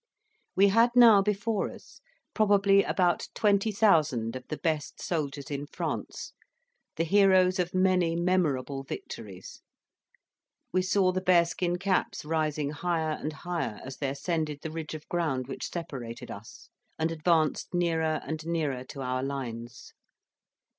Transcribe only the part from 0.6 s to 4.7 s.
had now before us probably about 20,000 of the